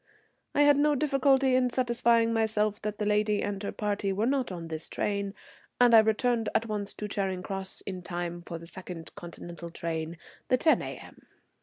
[0.55, 4.49] I had no difficulty in satisfying myself that the lady and her party were not
[4.49, 5.35] in this train,
[5.79, 10.17] and I returned at once to Charing Cross in time for the second Continental train,
[10.47, 11.27] the 10 A.M.